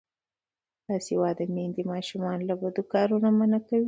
[0.85, 3.79] باسواده میندې ماشومان له بدو کارونو منع کوي.